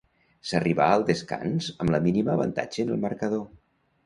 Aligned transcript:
S'arribà 0.51 0.87
al 0.93 1.05
descans 1.09 1.67
amb 1.85 1.93
la 1.97 2.01
mínima 2.07 2.35
avantatge 2.37 2.87
en 2.89 2.93
el 2.97 3.03
marcador. 3.05 3.47